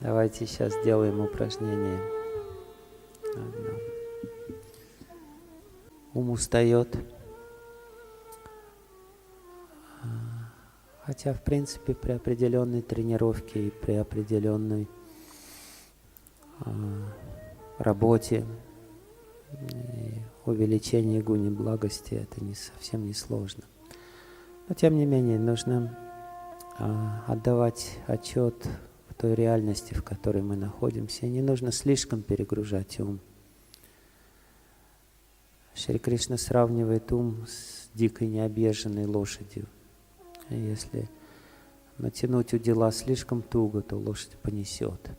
[0.00, 2.00] Давайте сейчас сделаем упражнение.
[3.34, 3.78] Одно.
[6.14, 6.96] Ум устает.
[11.10, 14.88] Хотя, в принципе, при определенной тренировке и при определенной
[16.60, 16.70] а,
[17.78, 18.46] работе
[19.52, 20.14] и
[20.46, 23.64] увеличении гуни благости это не совсем не сложно.
[24.68, 25.98] Но тем не менее нужно
[26.78, 28.68] а, отдавать отчет
[29.20, 31.26] той реальности, в которой мы находимся.
[31.26, 33.20] Не нужно слишком перегружать ум.
[35.74, 39.66] Шри Кришна сравнивает ум с дикой необъезженной лошадью.
[40.48, 41.06] Если
[41.98, 45.10] натянуть удила слишком туго, то лошадь понесет.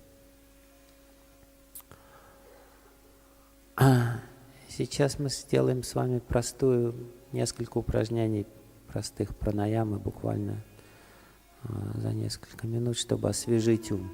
[4.67, 6.95] Сейчас мы сделаем с вами простую,
[7.31, 8.47] несколько упражнений
[8.87, 10.63] простых пранаямы, буквально
[11.63, 14.11] за несколько минут, чтобы освежить ум.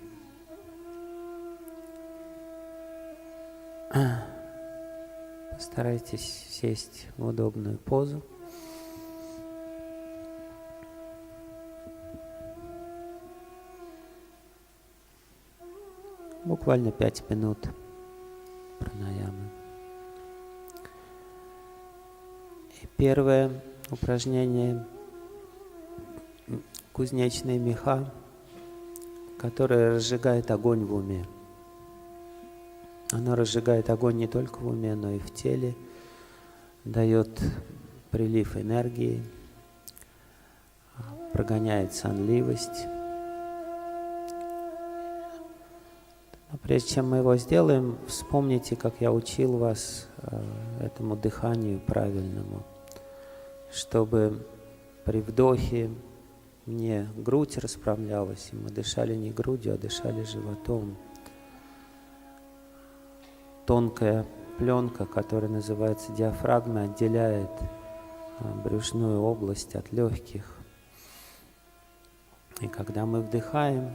[5.52, 8.22] Постарайтесь сесть в удобную позу.
[16.44, 17.70] Буквально пять минут
[18.80, 19.50] пранаямы.
[22.82, 24.86] И первое упражнение
[26.98, 28.12] кузнечные меха,
[29.38, 31.28] которые разжигают огонь в уме.
[33.12, 35.76] Оно разжигает огонь не только в уме, но и в теле,
[36.86, 37.30] дает
[38.10, 39.24] прилив энергии,
[41.34, 42.88] прогоняет сонливость.
[46.52, 50.42] Но прежде чем мы его сделаем, вспомните, как я учил вас э,
[50.82, 52.64] этому дыханию правильному,
[53.70, 54.44] чтобы
[55.06, 55.92] при вдохе
[56.68, 60.98] мне грудь расправлялась, и мы дышали не грудью, а дышали животом.
[63.66, 64.26] Тонкая
[64.58, 67.50] пленка, которая называется диафрагма, отделяет
[68.40, 70.58] а, брюшную область от легких.
[72.60, 73.90] И когда мы вдыхаем,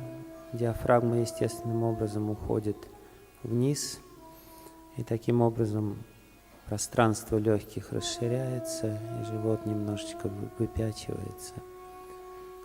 [0.55, 2.77] диафрагма естественным образом уходит
[3.43, 4.01] вниз,
[4.97, 6.05] и таким образом
[6.67, 11.55] пространство легких расширяется, и живот немножечко выпячивается–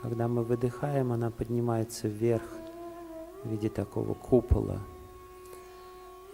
[0.01, 2.43] когда мы выдыхаем, она поднимается вверх
[3.43, 4.79] в виде такого купола.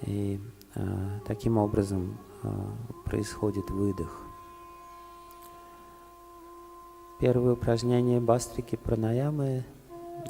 [0.02, 0.40] И
[0.76, 2.50] э, таким образом э,
[3.06, 4.20] происходит выдох.
[7.20, 9.64] Первое упражнение бастрики пранаямы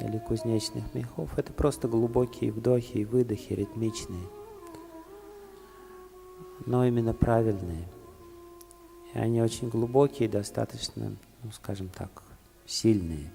[0.00, 4.26] или кузнечных мехов– это просто глубокие вдохи и выдохи ритмичные,
[6.66, 7.88] но именно правильные.
[9.12, 12.23] И они очень глубокие, достаточно, ну, скажем так,
[12.66, 13.30] сильные.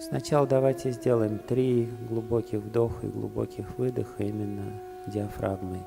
[0.00, 5.80] Сначала давайте сделаем три глубоких вдоха и глубоких выдоха именно диафрагмой.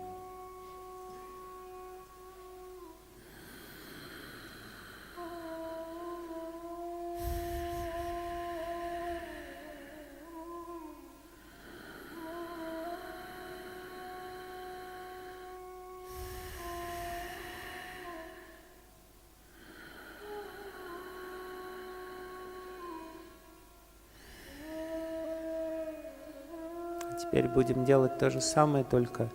[27.35, 29.29] Теперь будем делать то же самое, только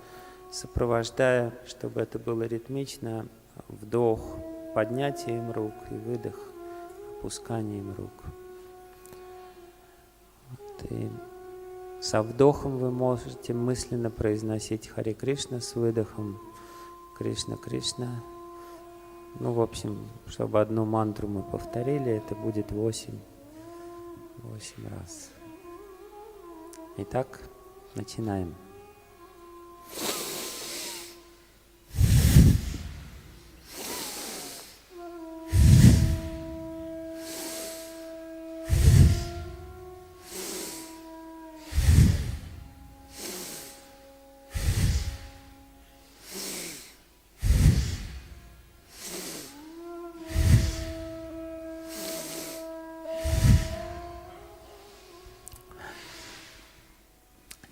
[0.50, 3.28] сопровождая, чтобы это было ритмично,
[3.68, 4.38] вдох
[4.74, 6.34] поднятием рук и выдох
[7.10, 8.24] опусканием рук.
[10.48, 11.10] Вот, и
[12.00, 16.40] со вдохом вы можете мысленно произносить Хари Кришна, с выдохом
[17.18, 18.22] Кришна Кришна.
[19.40, 23.18] Ну, в общем, чтобы одну мантру мы повторили, это будет восемь,
[24.38, 25.28] восемь раз.
[26.96, 27.40] Итак,
[27.94, 28.54] Начинаем.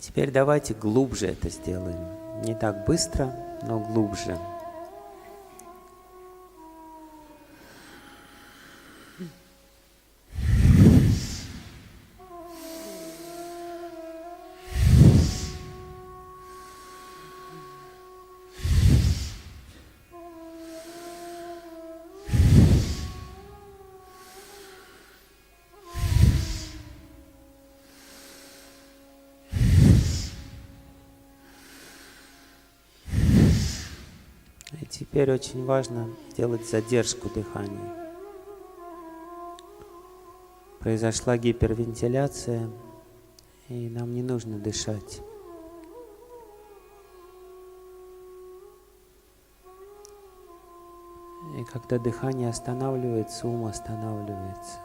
[0.09, 1.99] Теперь давайте глубже это сделаем.
[2.43, 3.31] Не так быстро,
[3.63, 4.39] но глубже.
[35.19, 37.93] Теперь очень важно делать задержку дыхания.
[40.79, 42.71] Произошла гипервентиляция,
[43.69, 45.21] и нам не нужно дышать.
[51.59, 54.79] И когда дыхание останавливается, ум останавливается.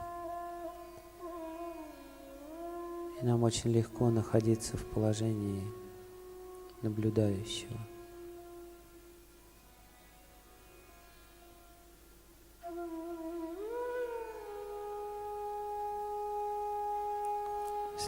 [3.22, 5.62] И нам очень легко находиться в положении
[6.82, 7.93] наблюдающего.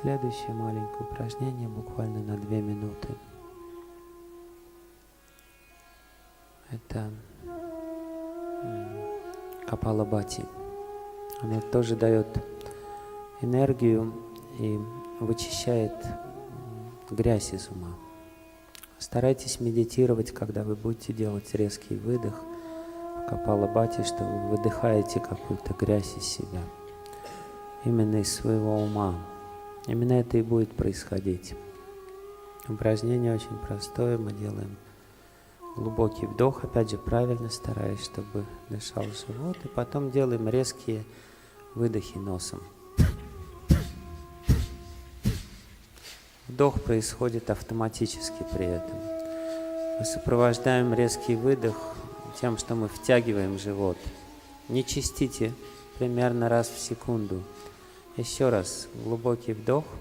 [0.01, 3.07] Следующее маленькое упражнение буквально на две минуты.
[6.69, 7.09] Это
[9.65, 10.43] Капалабати.
[11.41, 12.27] Она тоже дает
[13.41, 14.13] энергию
[14.59, 14.77] и
[15.21, 15.95] вычищает
[17.09, 17.95] грязь из ума.
[18.97, 22.43] Старайтесь медитировать, когда вы будете делать резкий выдох
[23.15, 26.63] в Капалабати, что вы выдыхаете какую-то грязь из себя,
[27.85, 29.15] именно из своего ума.
[29.87, 31.55] Именно это и будет происходить.
[32.67, 34.77] Упражнение очень простое, мы делаем
[35.75, 41.03] глубокий вдох, опять же правильно стараясь, чтобы дышал живот, и потом делаем резкие
[41.75, 42.61] выдохи носом.
[46.47, 48.97] Вдох происходит автоматически при этом.
[49.99, 51.75] Мы сопровождаем резкий выдох
[52.39, 53.97] тем, что мы втягиваем живот.
[54.69, 55.53] Не чистите
[55.99, 57.43] примерно раз в секунду.
[58.17, 59.85] Еще раз глубокий вдох–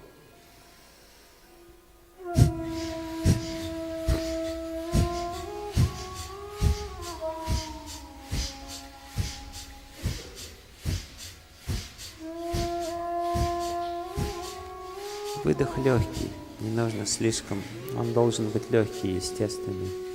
[15.45, 16.31] Выдох легкий,
[16.61, 17.63] не нужно слишком,
[17.99, 20.14] он должен быть легкий, естественный.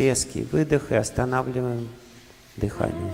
[0.00, 1.86] Резкий выдох и останавливаем
[2.56, 3.12] дыхание.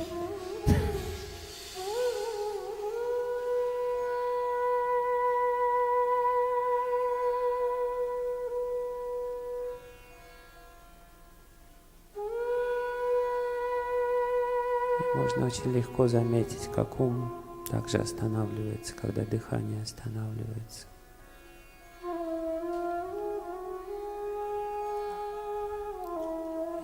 [15.17, 17.33] Можно очень легко заметить, как ум
[17.69, 20.87] также останавливается, когда дыхание останавливается.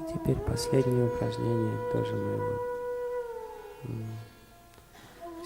[0.08, 2.72] Теперь последнее упражнение тоже мы его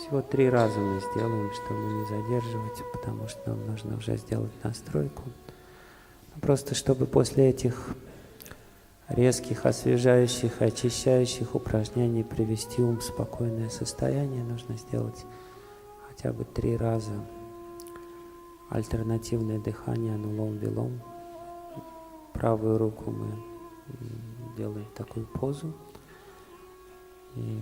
[0.07, 5.23] всего три раза мы сделаем, чтобы не задерживать, потому что нам нужно уже сделать настройку.
[6.41, 7.95] Просто чтобы после этих
[9.09, 15.25] резких, освежающих, очищающих упражнений привести ум в спокойное состояние, нужно сделать
[16.09, 17.13] хотя бы три раза
[18.71, 21.01] альтернативное дыхание анулом-вилом.
[22.35, 23.56] Правую руку мы
[24.57, 25.73] делаем такую позу.
[27.35, 27.61] И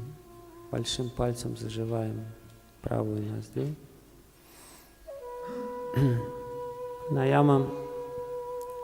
[0.71, 2.25] большим пальцем заживаем
[2.83, 3.75] правую ноздрю.
[7.11, 7.67] Наяма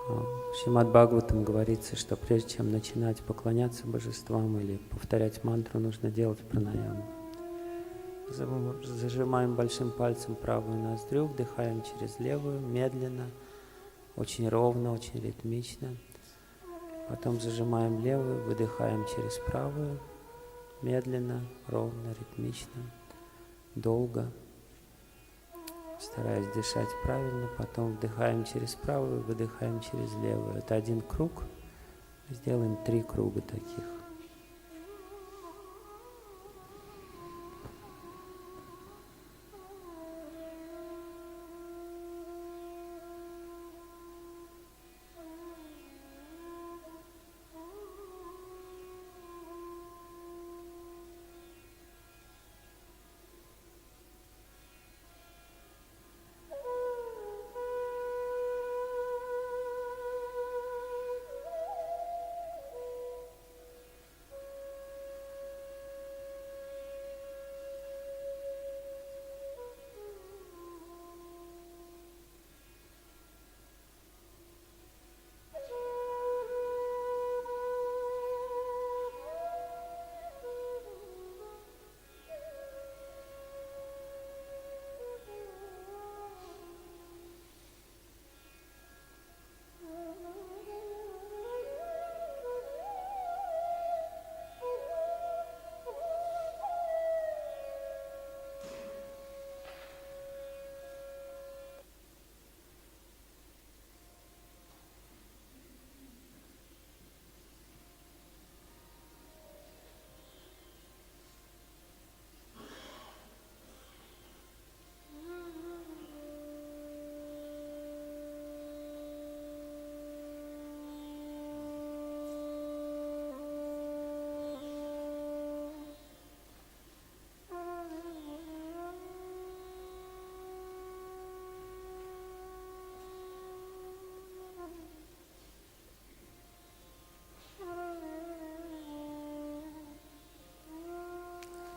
[0.09, 6.40] в Шимад Бхагаватам говорится, что прежде чем начинать поклоняться божествам или повторять мантру, нужно делать
[6.40, 7.04] пранаяму.
[8.28, 13.26] Зажимаем большим пальцем правую ноздрю, вдыхаем через левую, медленно,
[14.16, 15.97] очень ровно, очень ритмично.
[17.11, 19.99] Потом зажимаем левую, выдыхаем через правую,
[20.81, 22.81] медленно, ровно, ритмично,
[23.75, 24.31] долго,
[25.99, 27.49] стараясь дышать правильно.
[27.59, 30.59] Потом вдыхаем через правую, выдыхаем через левую.
[30.59, 31.33] Это один круг.
[32.29, 34.00] Сделаем три круга таких.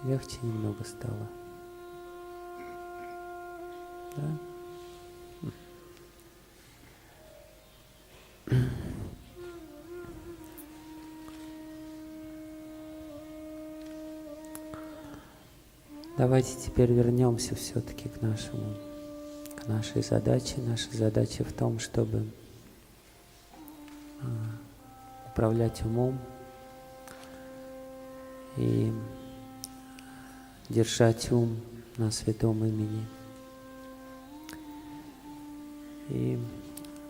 [0.03, 1.29] Легче немного стало.
[4.17, 4.23] Да?
[16.17, 18.75] Давайте теперь вернемся все-таки к нашему,
[19.55, 20.55] к нашей задаче.
[20.57, 22.23] Наша задача в том, чтобы
[24.21, 24.25] а,
[25.31, 26.19] управлять умом
[28.57, 28.93] и
[30.73, 31.55] держать ум
[31.97, 33.05] на святом имени.
[36.09, 36.37] И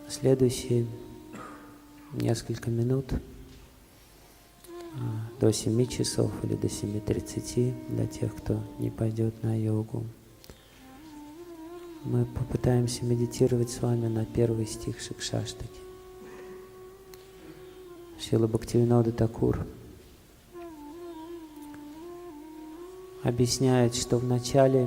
[0.08, 0.86] следующие
[2.12, 3.18] несколько минут а,
[5.40, 10.04] до 7 часов или до 7.30 для тех, кто не пойдет на йогу.
[12.04, 15.80] Мы попытаемся медитировать с вами на первый стих Шикшаштаки.
[18.20, 19.66] Шила Бхактивинода Такур
[23.24, 24.86] объясняет, что вначале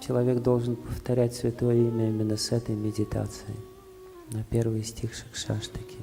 [0.00, 3.58] человек должен повторять Святое Имя именно с этой медитацией,
[4.30, 5.98] на первый стих Шикшаштаки.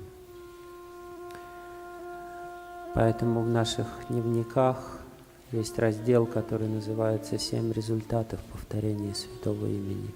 [2.94, 5.00] Поэтому в наших дневниках
[5.52, 10.14] есть раздел, который называется «Семь результатов повторения святого имени».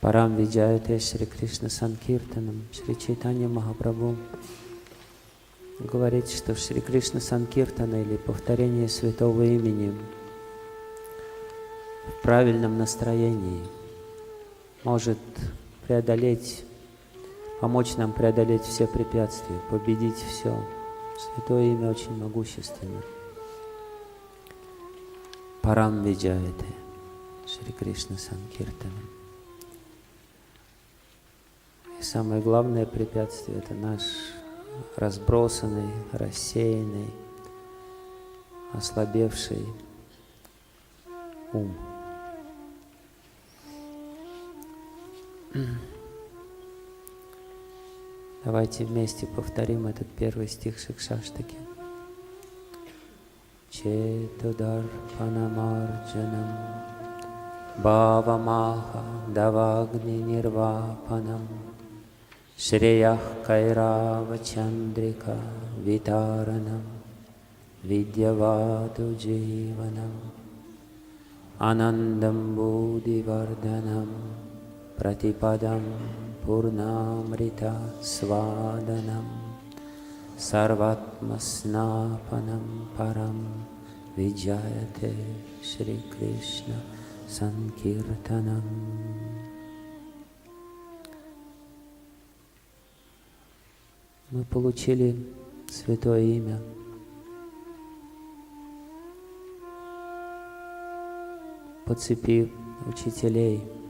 [0.00, 4.16] Парам Виджаяте Шри Кришна Санкиртанам, Шри Чайтанья Махапрабху
[5.84, 9.94] говорит, что Шри Кришна Санкиртана или повторение святого имени
[12.06, 13.62] в правильном настроении
[14.84, 15.18] может
[15.86, 16.64] преодолеть
[17.60, 20.56] помочь нам преодолеть все препятствия, победить все.
[21.18, 23.02] Святое имя очень могущественно.
[25.60, 26.66] Парам Виджаяте,
[27.46, 28.92] Шри Кришна Санкиртана.
[31.98, 34.00] И самое главное препятствие– это наш
[34.96, 37.10] разбросанный, рассеянный,
[38.72, 39.66] ослабевший
[41.52, 41.74] ум.
[48.44, 51.56] Давайте вместе повторим этот первый стих Шикшаштаки.
[53.70, 54.82] Четудар
[55.18, 56.48] Панамарджанам
[57.78, 61.46] Бхавамаха Давагни Нирвапанам
[62.64, 65.36] श्रेयः कैरावचन्द्रिका
[65.84, 66.82] वितारणं
[67.90, 70.18] विद्यवातु जीवनम्
[71.68, 74.10] आनन्दं बोधिवर्धनं
[74.98, 75.86] प्रतिपदं
[76.42, 77.72] पूर्णामृता
[78.12, 79.28] स्वादनं
[80.48, 81.46] सर्वात्मस्नापनं
[82.98, 83.38] परं
[84.18, 85.14] विजयते
[85.70, 86.90] श्रीकृष्णसङ्कीर्तनम्
[94.30, 95.16] Мы получили
[95.68, 96.60] Святое Имя.
[101.86, 102.52] По цепи
[102.86, 103.62] учителей–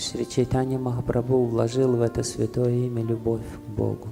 [0.00, 4.08] Шри Чайтанья Махапрабху вложил в это святое имя любовь к Богу.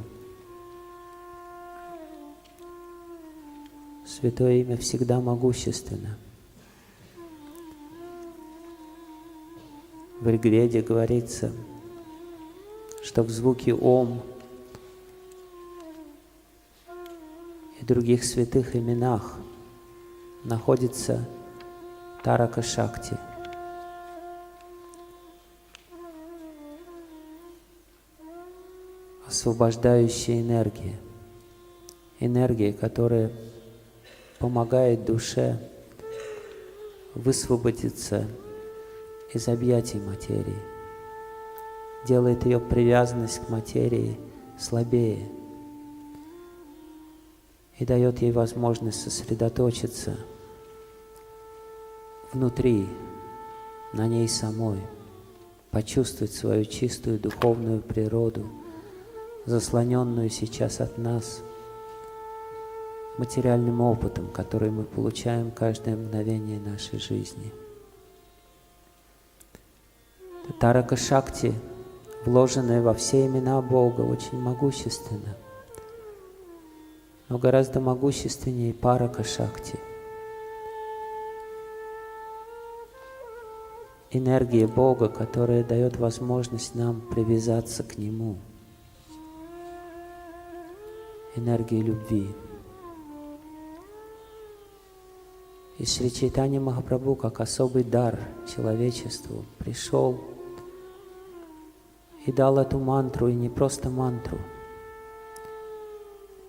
[4.07, 6.19] Святое имя всегда могущественно.
[10.21, 11.53] В Ригведе говорится,
[13.05, 14.21] что в звуке Ом
[17.81, 19.39] и других святых именах
[20.45, 21.29] находится
[22.23, 23.17] Тарака Шакти–
[29.29, 30.97] освобождающая энергия.
[32.19, 33.31] Энергия, которая
[34.39, 35.61] помогает душе
[37.15, 38.27] высвободиться
[39.33, 40.59] из объятий материи,
[42.07, 44.19] делает ее привязанность к материи
[44.59, 45.29] слабее.
[47.79, 50.17] И дает ей возможность сосредоточиться
[52.33, 52.87] внутри,
[53.93, 54.81] на ней самой,
[55.71, 58.47] почувствовать свою чистую духовную природу–
[59.49, 61.41] заслоненную сейчас от нас
[63.17, 67.53] материальным опытом, который мы получаем каждое мгновение нашей жизни.
[70.61, 71.55] Тарака Шакти,
[72.25, 75.37] вложенная во все имена Бога, очень могущественна,
[77.29, 79.79] но гораздо могущественнее Парака Шакти.
[84.11, 88.37] Энергия Бога, которая дает возможность нам привязаться к Нему–
[91.39, 92.29] энергии любви.
[95.79, 98.19] И Шри Чайтанья Махапрабху, как особый дар
[98.53, 100.19] человечеству, пришел
[102.29, 104.39] и дал эту мантру, и не просто мантру.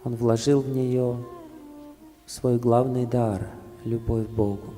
[0.04, 1.24] Он вложил в нее
[2.26, 3.48] свой главный дар–
[3.86, 4.74] любовь к Богу.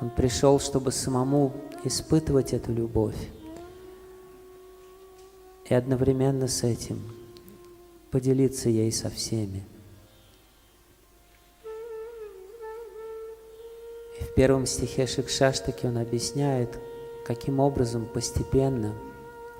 [0.00, 3.18] Он пришел, чтобы самому испытывать эту любовь
[5.64, 7.02] и одновременно с этим
[8.12, 9.64] поделиться ей со всеми.
[14.20, 16.78] И в первом стихе Шикшаштаки он объясняет,
[17.24, 18.94] каким образом постепенно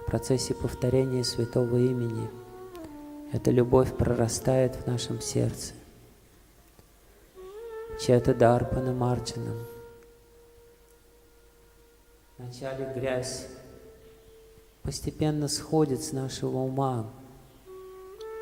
[0.02, 2.28] в процессе повторения святого имени
[3.32, 5.74] эта любовь прорастает в нашем сердце.
[8.00, 9.58] Чета Дарпана Марджанам.
[12.38, 13.46] Вначале грязь
[14.82, 17.10] постепенно сходит с нашего ума.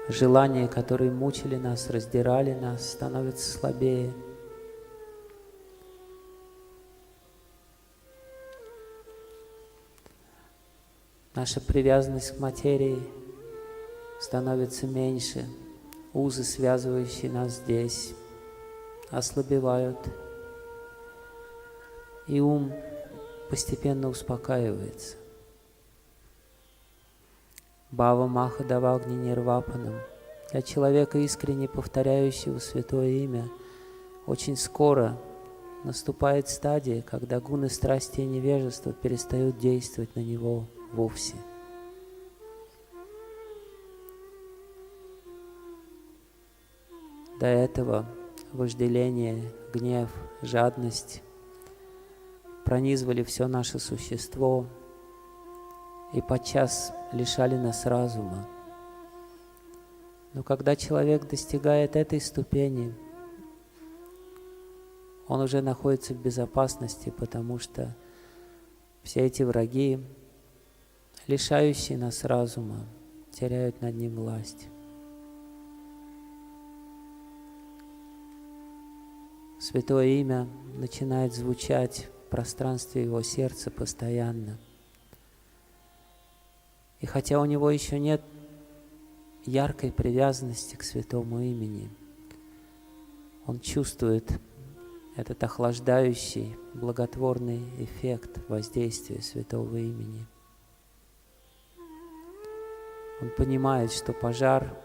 [0.08, 4.12] Желания, которые мучили нас, раздирали нас, становятся слабее.
[11.38, 13.01] Наша привязанность к материи
[14.20, 15.46] становится меньше.
[16.12, 18.12] Узы, связывающие нас здесь,
[19.11, 19.98] ослабевают.
[22.27, 22.72] И ум
[23.51, 25.14] постепенно успокаивается.
[27.92, 29.94] Бава Маха Давагни Нирвапанам.
[30.51, 33.48] Для человека, искренне повторяющего святое имя,
[34.27, 35.16] очень скоро
[35.85, 41.37] наступает стадия, когда гуны страсти и невежества перестают действовать на него вовсе.
[47.40, 48.07] До этого
[48.53, 50.11] вожделение, гнев,
[50.42, 51.22] жадность
[52.64, 54.66] пронизывали все наше существо
[56.12, 58.48] и подчас лишали нас разума.
[60.33, 62.94] Но когда человек достигает этой ступени,
[65.27, 67.94] он уже находится в безопасности, потому что
[69.03, 70.05] все эти враги,
[71.29, 72.87] лишающие нас разума,
[73.31, 74.69] теряют над ним власть.
[79.61, 84.57] Святое имя начинает звучать в пространстве его сердца постоянно.
[87.01, 88.23] И хотя у него еще нет
[89.45, 91.91] яркой привязанности к святому имени,
[93.47, 94.41] он чувствует
[95.17, 100.27] этот охлаждающий, благотворный эффект воздействия святого имени.
[103.20, 104.76] Он понимает, что пожар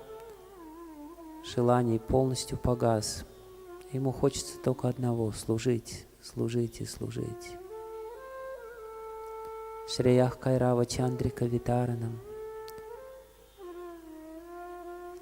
[1.43, 3.25] желаний полностью погас.
[3.91, 7.57] Ему хочется только одного— служить, служить и служить.
[9.87, 12.19] Шреях Кайрава Чандрика Витаранам.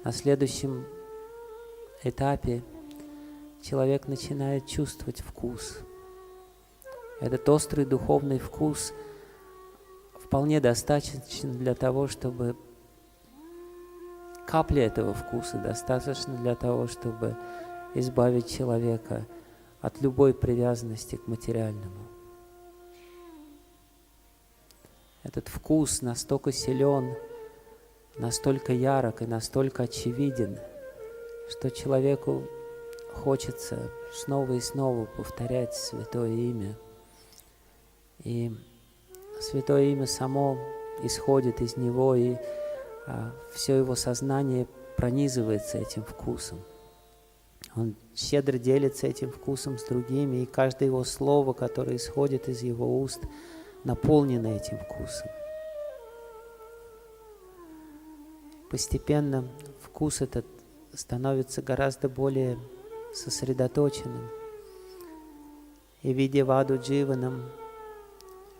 [0.04, 0.86] На следующем
[2.02, 2.62] этапе
[3.60, 5.80] человек начинает чувствовать вкус.
[7.20, 8.94] Этот острый духовный вкус
[10.14, 12.56] вполне достаточен для того, чтобы
[14.46, 17.36] капли этого вкуса достаточно для того, чтобы
[17.94, 19.26] избавить человека
[19.80, 22.06] от любой привязанности к материальному.
[25.22, 27.14] Этот вкус настолько силен,
[28.18, 30.58] настолько ярок и настолько очевиден,
[31.48, 32.42] что человеку
[33.14, 36.76] хочется снова и снова повторять святое имя.
[38.24, 38.52] И
[39.40, 40.58] святое имя само
[41.02, 42.36] исходит из него, и
[43.52, 46.60] все его сознание пронизывается этим вкусом.
[47.74, 53.00] Он щедро делится этим вкусом с другими, и каждое его слово, которое исходит из его
[53.00, 53.20] уст–
[53.84, 55.28] наполнена этим вкусом.
[58.70, 59.48] Постепенно
[59.80, 60.46] вкус этот
[60.92, 62.58] становится гораздо более
[63.12, 64.28] сосредоточенным.
[66.02, 67.50] И видя ваду дживаном,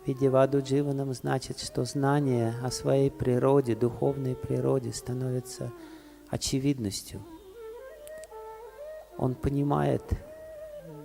[0.06, 5.72] видя ваду дживаном значит, что знание о своей природе, духовной природе становится
[6.28, 7.22] очевидностью.
[9.16, 10.02] Он понимает,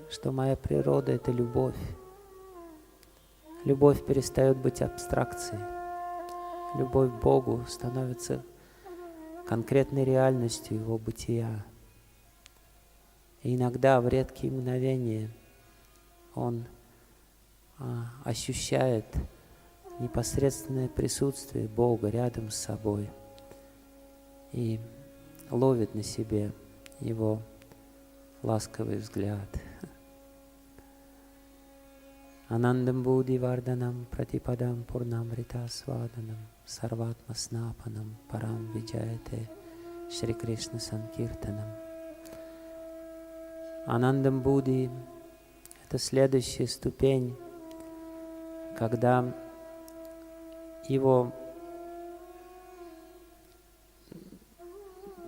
[0.10, 1.76] что моя природа— это любовь.
[3.66, 5.62] Любовь перестает быть абстракцией.
[6.78, 8.44] Любовь к Богу становится
[9.46, 11.66] конкретной реальностью Его бытия.
[13.44, 15.30] И иногда в редкие мгновения
[16.34, 16.66] Он
[18.24, 19.06] ощущает
[20.00, 23.10] непосредственное присутствие Бога рядом с собой
[24.52, 24.80] и
[25.50, 26.52] ловит на себе
[27.00, 27.42] Его
[28.42, 29.50] ласковый взгляд.
[32.50, 39.50] Anandam Bodhi Vardhanam Pratipadam Purnamrita Svadanam Sarvatma Snapanam Param Vijayate
[40.10, 41.68] Shri Krishna Sankirtanam.
[43.86, 44.90] Анандам Будди–
[45.86, 47.38] это следующая ступень,
[48.78, 49.26] когда
[50.88, 51.34] его,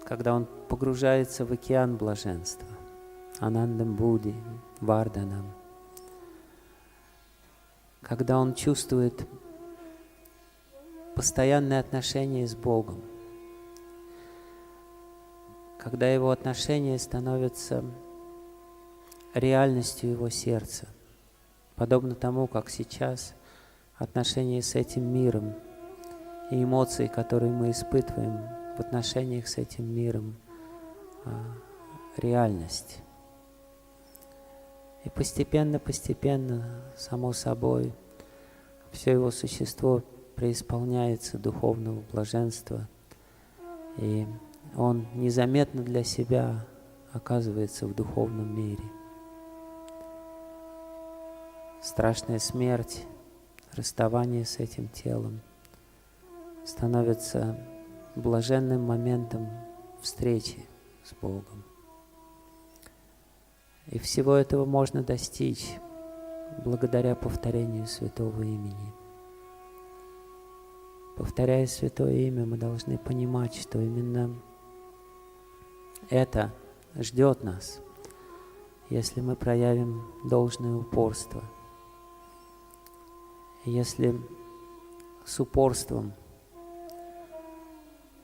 [0.06, 2.68] когда он погружается в океан блаженства,
[3.40, 4.36] Анандам Буди,
[4.82, 5.52] Варданам,
[8.04, 9.28] когда он чувствует
[11.16, 13.02] постоянные отношения с Богом,
[15.80, 17.84] когда его отношения становятся
[19.34, 20.88] реальностью его сердца,
[21.76, 23.34] подобно тому, как сейчас
[24.00, 25.54] отношения с этим миром
[26.50, 28.40] и эмоции, которые мы испытываем
[28.76, 30.38] в отношениях с этим миром,
[31.26, 31.44] а,
[32.18, 33.00] реальность.
[35.04, 37.94] И постепенно-постепенно, само собой,
[38.92, 40.02] все его существо
[40.36, 42.88] преисполняется духовного блаженства,
[43.98, 44.26] и
[44.76, 46.66] он незаметно для себя
[47.12, 48.84] оказывается в духовном мире.
[51.82, 53.06] Страшная смерть,
[53.74, 55.42] расставание с этим телом
[56.66, 57.58] становится
[58.16, 59.48] блаженным моментом
[60.02, 60.66] встречи
[61.04, 61.64] с Богом.
[63.88, 65.78] И всего этого можно достичь
[66.64, 68.94] благодаря повторению святого имени.
[71.18, 74.34] Повторяя святое имя, мы должны понимать, что именно
[76.10, 76.54] это
[76.96, 77.82] ждет нас,
[78.90, 81.44] если мы проявим должное упорство.
[83.66, 84.20] Если
[85.26, 86.14] с упорством,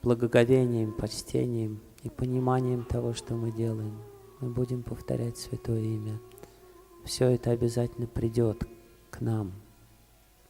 [0.02, 4.00] благоговением, почтением и пониманием того, что мы делаем,
[4.40, 6.18] мы будем повторять святое имя,
[7.04, 8.66] все это обязательно придет
[9.10, 9.52] к нам,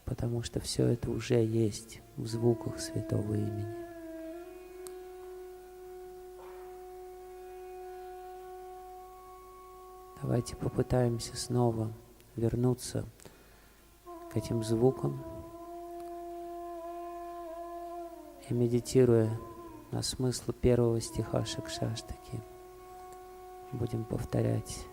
[0.04, 3.86] потому что все это уже есть в звуках святого имени.
[10.22, 11.92] Давайте попытаемся снова
[12.36, 13.04] вернуться
[14.36, 15.22] этим звукам
[18.48, 19.38] и медитируя
[19.90, 22.40] на смысл первого стиха Шакшаштаки,
[23.72, 24.86] будем повторять.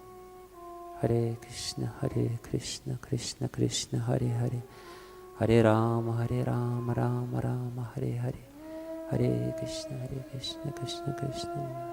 [1.01, 4.63] Харе Кришна, Харе Кришна, Кришна Кришна, Харе Харе,
[5.37, 8.45] Харе Рама, Харе Рама, Рама Рама, Харе Харе,
[9.09, 11.92] Харе Кришна, Харе Кришна, Кришна Кришна.